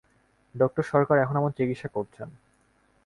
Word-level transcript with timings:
ডা 0.55 0.67
সরকার 0.83 1.17
এখন 1.17 1.35
আমার 1.35 1.51
চিকিৎসা 1.51 1.87
করছেন। 1.87 2.29